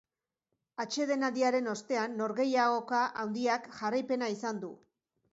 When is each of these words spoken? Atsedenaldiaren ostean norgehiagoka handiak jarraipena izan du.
Atsedenaldiaren 0.83 1.67
ostean 1.73 2.15
norgehiagoka 2.21 3.01
handiak 3.25 3.67
jarraipena 3.81 4.31
izan 4.37 4.63
du. 4.65 4.71